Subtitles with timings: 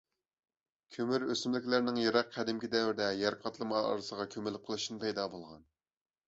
[0.93, 5.63] كۆمۈر ئۆسۈملۈكلەرنىڭ يىراق قەدىمكى دەۋردە يەر قاتلىمى ئارىسىغا كۆمۈلۈپ قېلىشىدىن پەيدا بولغان.